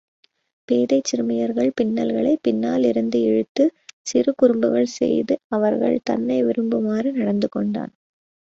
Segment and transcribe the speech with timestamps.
[0.69, 3.75] பேதைச் சிறுமியர்கள் பின்னல்களைப் பின்னால் இருந்து இழுத்துச்
[4.03, 7.93] சிறு குறும்புகள் செய்து அவர்கள் தன்னை விரும்புமாறு நடந்துகொண்டான்.